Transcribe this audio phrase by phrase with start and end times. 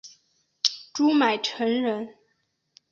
[0.95, 2.15] 朱买臣人。